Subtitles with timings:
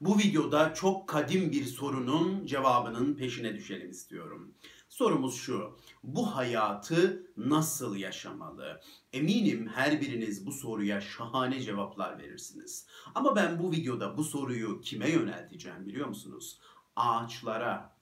[0.00, 4.54] Bu videoda çok kadim bir sorunun cevabının peşine düşelim istiyorum.
[4.88, 5.76] Sorumuz şu.
[6.04, 8.80] Bu hayatı nasıl yaşamalı?
[9.12, 12.86] Eminim her biriniz bu soruya şahane cevaplar verirsiniz.
[13.14, 16.60] Ama ben bu videoda bu soruyu kime yönelteceğim biliyor musunuz?
[16.96, 17.96] Ağaçlara,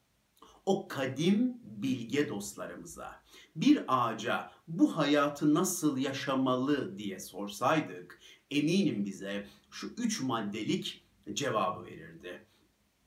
[0.67, 3.23] o kadim bilge dostlarımıza.
[3.57, 8.21] Bir ağaca bu hayatı nasıl yaşamalı diye sorsaydık
[8.51, 12.47] eminim bize şu üç maddelik cevabı verirdi.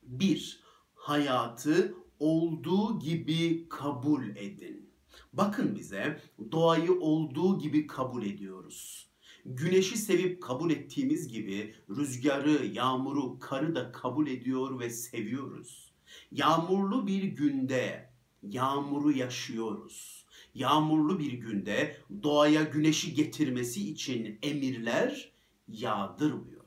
[0.02, 0.60] Bir,
[0.94, 4.90] hayatı olduğu gibi kabul edin.
[5.32, 6.20] Bakın bize
[6.52, 9.08] doğayı olduğu gibi kabul ediyoruz.
[9.44, 15.92] Güneşi sevip kabul ettiğimiz gibi rüzgarı, yağmuru, karı da kabul ediyor ve seviyoruz.
[16.32, 18.10] Yağmurlu bir günde
[18.42, 20.24] yağmuru yaşıyoruz.
[20.54, 25.32] Yağmurlu bir günde doğaya güneşi getirmesi için emirler
[25.68, 26.57] yağdırmıyoruz.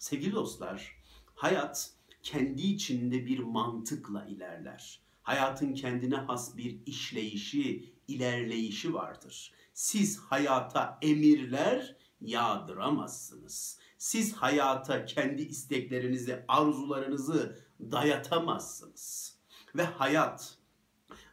[0.00, 0.96] Sevgili dostlar,
[1.34, 5.00] hayat kendi içinde bir mantıkla ilerler.
[5.22, 9.52] Hayatın kendine has bir işleyişi, ilerleyişi vardır.
[9.74, 13.78] Siz hayata emirler yağdıramazsınız.
[13.98, 19.36] Siz hayata kendi isteklerinizi, arzularınızı dayatamazsınız.
[19.76, 20.58] Ve hayat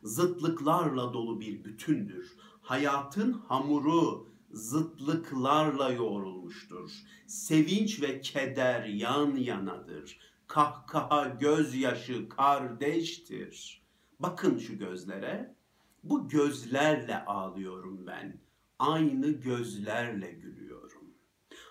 [0.03, 2.37] zıtlıklarla dolu bir bütündür.
[2.61, 6.91] Hayatın hamuru zıtlıklarla yoğrulmuştur.
[7.27, 10.19] Sevinç ve keder yan yanadır.
[10.47, 13.83] Kahkaha, gözyaşı kardeştir.
[14.19, 15.55] Bakın şu gözlere.
[16.03, 18.41] Bu gözlerle ağlıyorum ben.
[18.79, 21.13] Aynı gözlerle gülüyorum.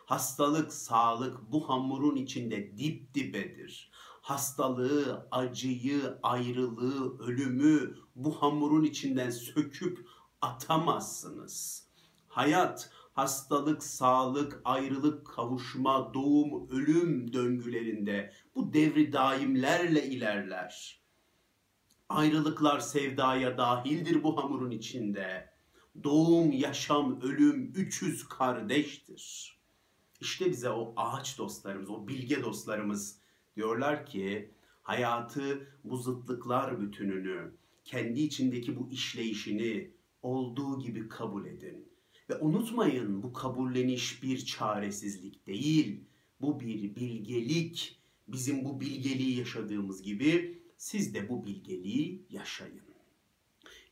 [0.06, 3.90] Hastalık, sağlık bu hamurun içinde dip dibedir.
[4.22, 10.08] Hastalığı, acıyı, ayrılığı, ölümü bu hamurun içinden söküp
[10.40, 11.85] atamazsınız.
[12.36, 21.00] Hayat, hastalık, sağlık, ayrılık, kavuşma, doğum, ölüm döngülerinde bu devri daimlerle ilerler.
[22.08, 25.50] Ayrılıklar sevdaya dahildir bu hamurun içinde.
[26.04, 29.58] Doğum, yaşam, ölüm üçüz kardeştir.
[30.20, 33.18] İşte bize o ağaç dostlarımız, o bilge dostlarımız
[33.56, 39.90] diyorlar ki hayatı bu zıtlıklar bütününü, kendi içindeki bu işleyişini
[40.22, 41.95] olduğu gibi kabul edin.
[42.30, 46.04] Ve unutmayın bu kabulleniş bir çaresizlik değil.
[46.40, 48.00] Bu bir bilgelik.
[48.28, 52.82] Bizim bu bilgeliği yaşadığımız gibi siz de bu bilgeliği yaşayın.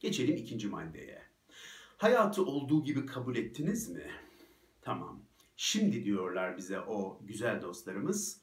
[0.00, 1.22] Geçelim ikinci maddeye.
[1.96, 4.10] Hayatı olduğu gibi kabul ettiniz mi?
[4.82, 5.22] Tamam.
[5.56, 8.40] Şimdi diyorlar bize o güzel dostlarımız,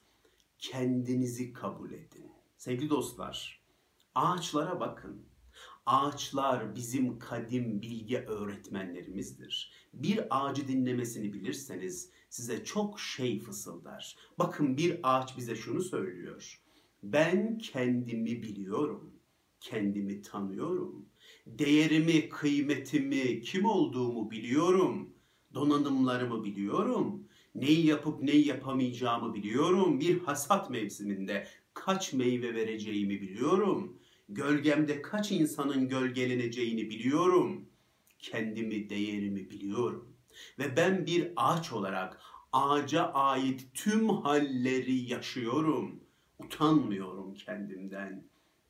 [0.57, 2.31] kendinizi kabul edin.
[2.57, 3.62] Sevgili dostlar,
[4.16, 5.31] ağaçlara bakın.
[5.86, 9.72] Ağaçlar bizim kadim bilge öğretmenlerimizdir.
[9.94, 14.18] Bir ağacı dinlemesini bilirseniz size çok şey fısıldar.
[14.40, 16.62] Bakın bir ağaç bize şunu söylüyor.
[17.03, 19.14] Ben kendimi biliyorum.
[19.59, 21.06] Kendimi tanıyorum.
[21.47, 25.13] Değerimi, kıymetimi, kim olduğumu biliyorum.
[25.53, 27.28] Donanımlarımı biliyorum.
[27.56, 30.00] Neyi yapıp neyi yapamayacağımı biliyorum.
[30.00, 34.00] Bir hasat mevsiminde kaç meyve vereceğimi biliyorum.
[34.34, 37.69] Gölgemde kaç insanın gölgeleneceğini biliyorum.
[38.19, 40.16] Kendimi, değerimi biliyorum.
[40.59, 42.22] Ve ben bir ağaç olarak
[42.52, 46.00] ağaca ait tüm halleri yaşıyorum.
[46.40, 48.24] Utanmıyorum kendimden.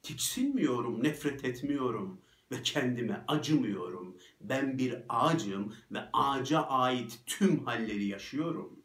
[0.03, 4.17] Tiksinmiyorum, nefret etmiyorum ve kendime acımıyorum.
[4.41, 8.79] Ben bir ağacım ve ağaca ait tüm halleri yaşıyorum.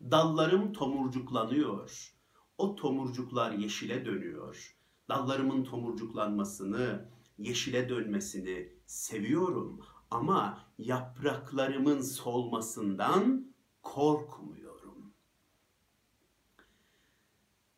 [0.00, 2.12] Dallarım tomurcuklanıyor.
[2.58, 4.74] O tomurcuklar yeşile dönüyor.
[5.08, 13.46] Dallarımın tomurcuklanmasını, yeşile dönmesini seviyorum ama yapraklarımın solmasından
[13.82, 15.12] korkmuyorum.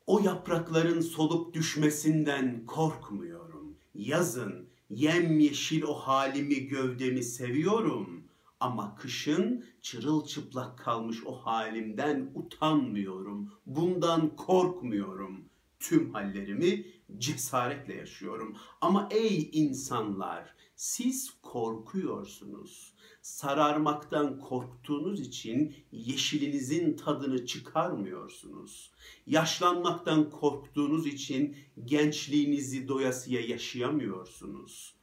[0.06, 3.76] O yaprakların solup düşmesinden korkmuyorum.
[3.94, 8.24] Yazın yemyeşil o halimi gövdemi seviyorum
[8.60, 13.52] ama kışın çırılçıplak kalmış o halimden utanmıyorum.
[13.66, 15.44] Bundan korkmuyorum.
[15.80, 16.86] Tüm hallerimi
[17.18, 18.56] cesaretle yaşıyorum.
[18.80, 22.92] Ama ey insanlar, siz korkuyorsunuz.
[23.22, 28.92] Sararmaktan korktuğunuz için yeşilinizin tadını çıkarmıyorsunuz.
[29.26, 34.95] Yaşlanmaktan korktuğunuz için gençliğinizi doyasıya yaşayamıyorsunuz.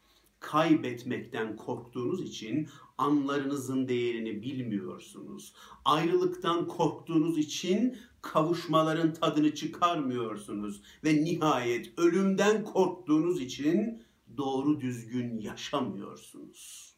[0.43, 5.53] Kaybetmekten korktuğunuz için anlarınızın değerini bilmiyorsunuz.
[5.85, 14.03] Ayrılıktan korktuğunuz için kavuşmaların tadını çıkarmıyorsunuz ve nihayet ölümden korktuğunuz için
[14.37, 16.93] doğru düzgün yaşamıyorsunuz.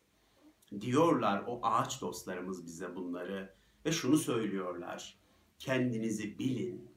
[0.82, 3.56] Diyorlar o ağaç dostlarımız bize bunları
[3.86, 5.18] ve şunu söylüyorlar.
[5.60, 6.88] Kendinizi bilin.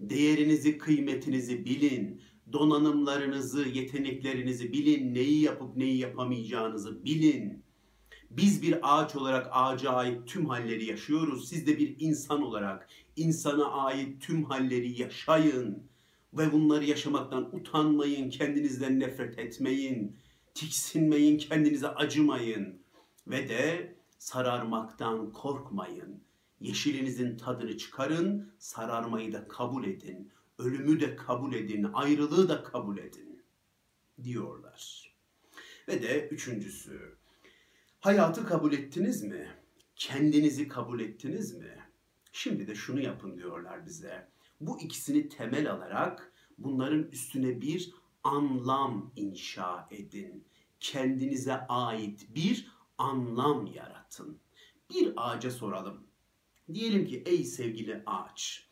[0.00, 2.22] Değerinizi, kıymetinizi bilin.
[2.52, 5.14] Donanımlarınızı, yeteneklerinizi bilin.
[5.14, 7.62] Neyi yapıp neyi yapamayacağınızı bilin.
[8.30, 11.48] Biz bir ağaç olarak ağaca ait tüm halleri yaşıyoruz.
[11.48, 15.82] Siz de bir insan olarak insana ait tüm halleri yaşayın.
[16.34, 20.16] Ve bunları yaşamaktan utanmayın, kendinizden nefret etmeyin,
[20.54, 22.78] tiksinmeyin, kendinize acımayın.
[23.26, 26.20] Ve de sararmaktan korkmayın.
[26.60, 30.32] Yeşilinizin tadını çıkarın, sararmayı da kabul edin.
[30.62, 33.42] Ölümü de kabul edin, ayrılığı da kabul edin
[34.24, 35.12] diyorlar.
[35.88, 37.16] Ve de üçüncüsü,
[38.00, 39.48] hayatı kabul ettiniz mi?
[39.96, 41.78] Kendinizi kabul ettiniz mi?
[42.32, 44.28] Şimdi de şunu yapın diyorlar bize.
[44.60, 47.94] Bu ikisini temel alarak bunların üstüne bir
[48.24, 50.44] anlam inşa edin.
[50.80, 54.38] Kendinize ait bir anlam yaratın.
[54.90, 56.06] Bir ağaca soralım.
[56.74, 58.68] Diyelim ki ey sevgili ağaç,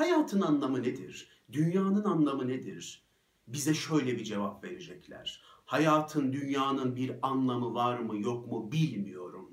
[0.00, 1.28] hayatın anlamı nedir?
[1.52, 3.02] Dünyanın anlamı nedir?
[3.48, 5.42] Bize şöyle bir cevap verecekler.
[5.64, 9.50] Hayatın, dünyanın bir anlamı var mı yok mu bilmiyorum.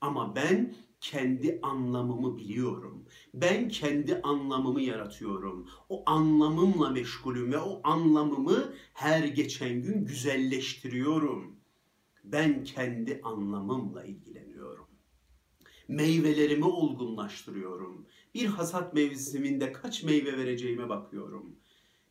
[0.00, 3.04] Ama ben kendi anlamımı biliyorum.
[3.34, 5.68] Ben kendi anlamımı yaratıyorum.
[5.88, 11.56] O anlamımla meşgulüm ve o anlamımı her geçen gün güzelleştiriyorum.
[12.24, 14.86] Ben kendi anlamımla ilgileniyorum.
[15.88, 18.06] Meyvelerimi olgunlaştırıyorum.
[18.34, 21.56] Bir hasat mevsiminde kaç meyve vereceğime bakıyorum.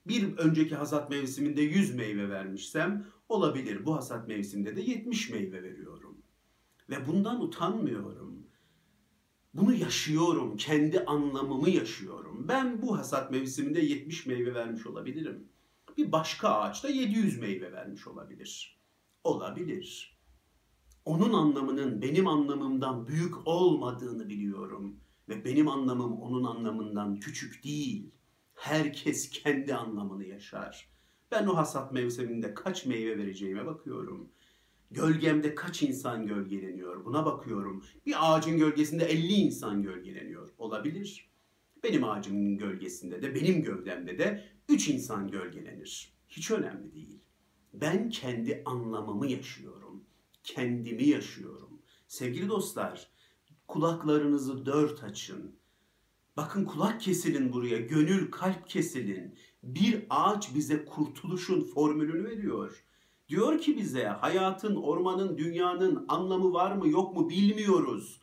[0.07, 3.85] Bir önceki hasat mevsiminde 100 meyve vermişsem olabilir.
[3.85, 6.17] Bu hasat mevsiminde de 70 meyve veriyorum.
[6.89, 8.47] Ve bundan utanmıyorum
[9.57, 12.45] bunu yaşıyorum, kendi anlamımı yaşıyorum.
[12.47, 15.47] Ben bu hasat mevsiminde 70 meyve vermiş olabilirim.
[15.97, 18.79] Bir başka ağaçta 700 meyve vermiş olabilir.
[19.23, 20.16] Olabilir.
[21.07, 24.99] Onun anlamının benim anlamımdan büyük olmadığını biliyorum
[25.29, 28.11] ve benim anlamım onun anlamından küçük değil.
[28.55, 30.89] Herkes kendi anlamını yaşar.
[31.31, 34.29] Ben o hasat mevsiminde kaç meyve vereceğime bakıyorum.
[34.91, 37.05] Gölgemde kaç insan gölgeleniyor?
[37.05, 37.83] Buna bakıyorum.
[38.05, 40.49] Bir ağacın gölgesinde 50 insan gölgeleniyor.
[40.57, 41.29] Olabilir.
[41.83, 46.13] Benim ağacımın gölgesinde de, benim gövdemde de 3 insan gölgelenir.
[46.29, 47.19] Hiç önemli değil.
[47.73, 49.86] Ben kendi anlamımı yaşıyorum.
[50.47, 51.81] Kendimi yaşıyorum.
[52.07, 53.11] Sevgili dostlar,
[53.67, 55.55] kulaklarınızı dört açın.
[56.37, 59.35] Bakın kulak kesilin buraya, gönül kalp kesilin.
[59.63, 62.83] Bir ağaç bize kurtuluşun formülünü veriyor.
[63.29, 68.21] Diyor ki bize hayatın, ormanın, dünyanın anlamı var mı yok mu bilmiyoruz.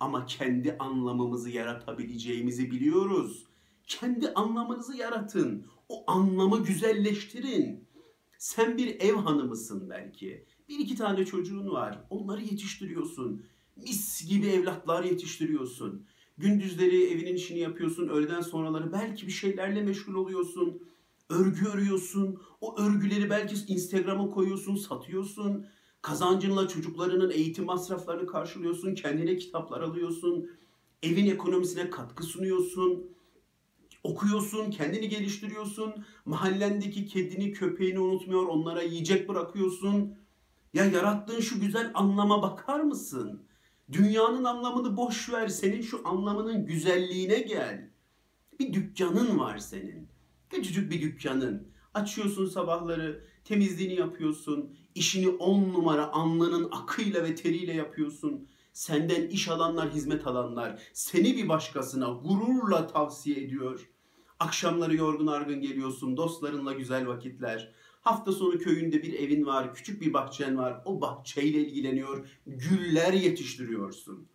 [0.00, 3.46] Ama kendi anlamımızı yaratabileceğimizi biliyoruz.
[3.86, 5.66] Kendi anlamınızı yaratın.
[5.88, 7.88] O anlamı güzelleştirin.
[8.42, 10.44] Sen bir ev hanımısın belki.
[10.68, 12.04] Bir iki tane çocuğun var.
[12.10, 13.44] Onları yetiştiriyorsun.
[13.76, 16.06] Mis gibi evlatlar yetiştiriyorsun.
[16.38, 18.08] Gündüzleri evinin işini yapıyorsun.
[18.08, 20.82] Öğleden sonraları belki bir şeylerle meşgul oluyorsun
[21.28, 22.38] örgü örüyorsun.
[22.60, 25.66] O örgüleri belki Instagram'a koyuyorsun, satıyorsun.
[26.02, 28.94] Kazancınla çocuklarının eğitim masraflarını karşılıyorsun.
[28.94, 30.50] Kendine kitaplar alıyorsun.
[31.02, 33.06] Evin ekonomisine katkı sunuyorsun.
[34.02, 36.04] Okuyorsun, kendini geliştiriyorsun.
[36.24, 40.14] Mahallendeki kedini, köpeğini unutmuyor, onlara yiyecek bırakıyorsun.
[40.74, 43.42] Ya yarattığın şu güzel anlama bakar mısın?
[43.92, 47.90] Dünyanın anlamını boş ver, senin şu anlamının güzelliğine gel.
[48.60, 50.08] Bir dükkanın var senin.
[50.50, 51.68] Küçücük bir dükkanın.
[51.94, 54.76] Açıyorsun sabahları, temizliğini yapıyorsun.
[54.94, 58.48] işini on numara alnının akıyla ve teriyle yapıyorsun.
[58.72, 63.88] Senden iş alanlar, hizmet alanlar seni bir başkasına gururla tavsiye ediyor.
[64.42, 67.72] Akşamları yorgun argın geliyorsun, dostlarınla güzel vakitler.
[68.00, 70.82] Hafta sonu köyünde bir evin var, küçük bir bahçen var.
[70.84, 74.28] O bahçeyle ilgileniyor, güller yetiştiriyorsun.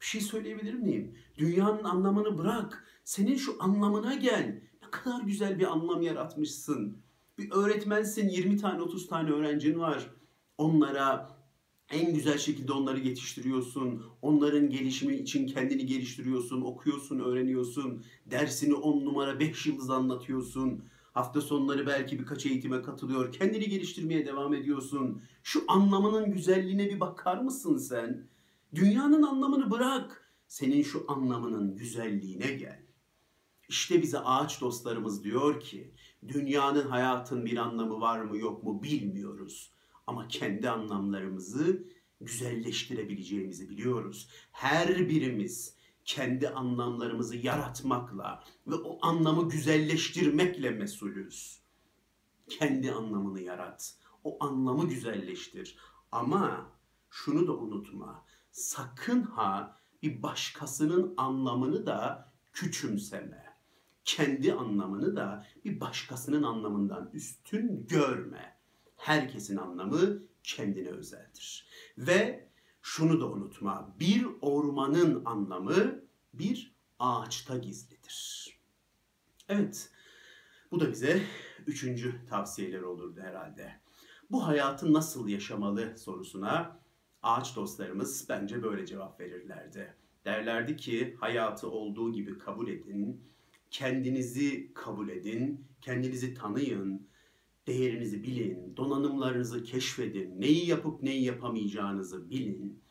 [0.00, 1.18] Bir şey söyleyebilir miyim?
[1.38, 2.84] Dünyanın anlamını bırak.
[3.04, 4.60] Senin şu anlamına gel
[4.94, 6.98] kadar güzel bir anlam yaratmışsın.
[7.38, 10.10] Bir öğretmensin 20 tane 30 tane öğrencin var.
[10.58, 11.33] Onlara
[11.90, 14.02] en güzel şekilde onları yetiştiriyorsun.
[14.22, 18.04] Onların gelişimi için kendini geliştiriyorsun, okuyorsun, öğreniyorsun.
[18.26, 20.84] Dersini 10 numara 5 yıldız anlatıyorsun.
[21.12, 23.32] Hafta sonları belki birkaç eğitime katılıyor.
[23.32, 25.22] Kendini geliştirmeye devam ediyorsun.
[25.42, 28.26] Şu anlamının güzelliğine bir bakar mısın sen?
[28.74, 30.30] Dünyanın anlamını bırak.
[30.48, 32.84] Senin şu anlamının güzelliğine gel.
[33.68, 35.94] İşte bize ağaç dostlarımız diyor ki
[36.28, 39.73] dünyanın hayatın bir anlamı var mı yok mu bilmiyoruz.
[40.06, 41.84] Ama kendi anlamlarımızı
[42.20, 44.28] güzelleştirebileceğimizi biliyoruz.
[44.52, 51.60] Her birimiz kendi anlamlarımızı yaratmakla ve o anlamı güzelleştirmekle mesulüz.
[52.48, 53.94] Kendi anlamını yarat.
[54.24, 55.78] O anlamı güzelleştir.
[56.12, 56.70] Ama
[57.10, 58.24] şunu da unutma.
[58.50, 63.44] Sakın ha bir başkasının anlamını da küçümseme
[64.04, 68.53] Kendi anlamını da bir başkasının anlamından üstün görme.
[69.04, 71.66] Herkesin anlamı kendine özeldir.
[71.98, 72.48] Ve
[72.82, 73.94] şunu da unutma.
[74.00, 76.00] Bir ormanın anlamı
[76.34, 78.48] bir ağaçta gizlidir.
[79.48, 79.90] Evet.
[80.70, 81.22] Bu da bize
[81.66, 83.80] üçüncü tavsiyeler olurdu herhalde.
[84.30, 86.80] Bu hayatı nasıl yaşamalı sorusuna
[87.22, 89.94] ağaç dostlarımız bence böyle cevap verirlerdi.
[90.24, 93.24] Derlerdi ki hayatı olduğu gibi kabul edin,
[93.70, 97.13] kendinizi kabul edin, kendinizi tanıyın,
[97.66, 102.82] değerinizi bilin, donanımlarınızı keşfedin, neyi yapıp neyi yapamayacağınızı bilin.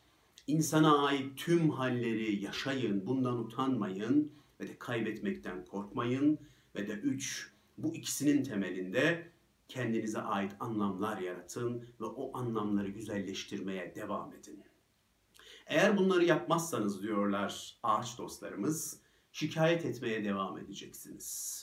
[0.46, 6.38] İnsana ait tüm halleri yaşayın, bundan utanmayın ve de kaybetmekten korkmayın
[6.74, 9.28] ve de üç, bu ikisinin temelinde
[9.68, 14.64] kendinize ait anlamlar yaratın ve o anlamları güzelleştirmeye devam edin.
[15.66, 19.00] Eğer bunları yapmazsanız diyorlar ağaç dostlarımız,
[19.32, 21.60] şikayet etmeye devam edeceksiniz.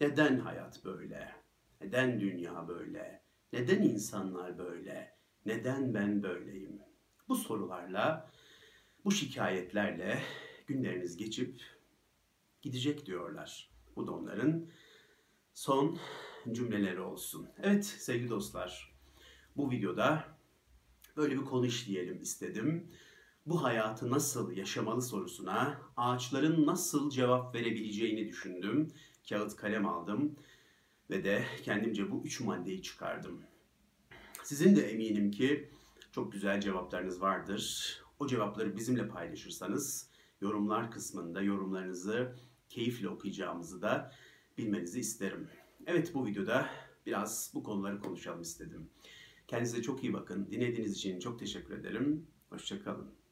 [0.00, 1.43] Neden hayat böyle?
[1.84, 3.22] Neden dünya böyle?
[3.52, 5.16] Neden insanlar böyle?
[5.46, 6.80] Neden ben böyleyim?
[7.28, 8.30] Bu sorularla,
[9.04, 10.22] bu şikayetlerle
[10.66, 11.60] günleriniz geçip
[12.62, 13.70] gidecek diyorlar.
[13.96, 14.66] Bu da onların
[15.54, 15.98] son
[16.52, 17.48] cümleleri olsun.
[17.62, 18.94] Evet sevgili dostlar,
[19.56, 20.24] bu videoda
[21.16, 22.92] böyle bir konu işleyelim istedim.
[23.46, 28.92] Bu hayatı nasıl yaşamalı sorusuna ağaçların nasıl cevap verebileceğini düşündüm.
[29.28, 30.36] Kağıt kalem aldım
[31.10, 33.42] ve de kendimce bu üç maddeyi çıkardım.
[34.42, 35.70] Sizin de eminim ki
[36.12, 37.94] çok güzel cevaplarınız vardır.
[38.18, 42.36] O cevapları bizimle paylaşırsanız yorumlar kısmında yorumlarınızı
[42.68, 44.12] keyifle okuyacağımızı da
[44.58, 45.48] bilmenizi isterim.
[45.86, 46.68] Evet bu videoda
[47.06, 48.90] biraz bu konuları konuşalım istedim.
[49.48, 50.50] Kendinize çok iyi bakın.
[50.50, 52.26] Dinlediğiniz için çok teşekkür ederim.
[52.50, 53.23] Hoşçakalın.